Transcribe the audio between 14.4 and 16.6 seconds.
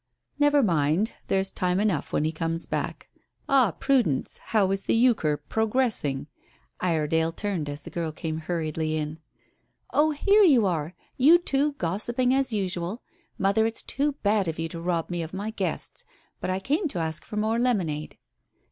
of you to rob me of my guests. But I